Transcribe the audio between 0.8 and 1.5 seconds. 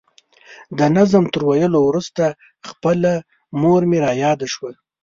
نظم تر